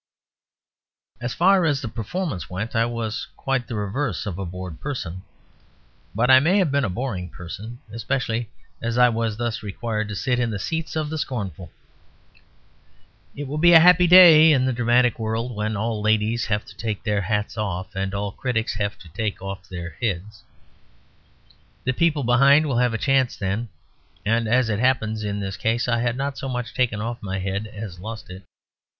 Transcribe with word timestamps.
As 1.21 1.35
far 1.35 1.63
as 1.63 1.79
the 1.83 1.87
performance 1.87 2.49
went 2.49 2.75
I 2.75 2.85
was 2.87 3.27
quite 3.37 3.67
the 3.67 3.75
reverse 3.75 4.25
of 4.25 4.39
a 4.39 4.47
bored 4.47 4.81
person; 4.81 5.21
but 6.15 6.31
I 6.31 6.39
may 6.39 6.57
have 6.57 6.71
been 6.71 6.83
a 6.83 6.89
boring 6.89 7.29
person, 7.29 7.77
especially 7.93 8.49
as 8.81 8.97
I 8.97 9.09
was 9.09 9.37
thus 9.37 9.61
required 9.61 10.07
to 10.07 10.15
sit 10.15 10.39
in 10.39 10.49
the 10.49 10.57
seats 10.57 10.95
of 10.95 11.11
the 11.11 11.19
scornful. 11.19 11.69
It 13.35 13.47
will 13.47 13.59
be 13.59 13.73
a 13.73 13.79
happy 13.79 14.07
day 14.07 14.51
in 14.51 14.65
the 14.65 14.73
dramatic 14.73 15.19
world 15.19 15.55
when 15.55 15.77
all 15.77 16.01
ladies 16.01 16.47
have 16.47 16.65
to 16.65 16.75
take 16.75 17.01
off 17.01 17.03
their 17.05 17.21
hats 17.21 17.55
and 17.93 18.15
all 18.15 18.31
critics 18.31 18.73
have 18.77 18.97
to 18.97 19.07
take 19.09 19.39
off 19.39 19.69
their 19.69 19.91
heads. 20.01 20.41
The 21.83 21.93
people 21.93 22.23
behind 22.23 22.65
will 22.65 22.79
have 22.79 22.95
a 22.95 22.97
chance 22.97 23.37
then. 23.37 23.69
And 24.25 24.47
as 24.47 24.67
it 24.67 24.79
happens, 24.79 25.23
in 25.23 25.39
this 25.41 25.57
case, 25.57 25.87
I 25.87 25.99
had 25.99 26.17
not 26.17 26.39
so 26.39 26.49
much 26.49 26.73
taken 26.73 27.01
off 27.01 27.21
my 27.21 27.37
head 27.37 27.67
as 27.67 27.99
lost 27.99 28.31
it. 28.31 28.41